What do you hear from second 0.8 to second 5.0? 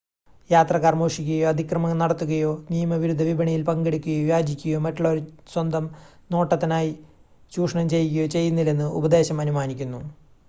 മോഷ്ടിക്കുകയോ അതിക്രമം നടത്തുകയോ നിയമവിരുദ്ധ വിപണിയിൽ പങ്കെടുക്കുകയോ യാചിക്കുകയോ